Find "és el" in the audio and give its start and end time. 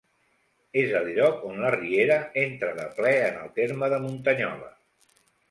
0.83-1.09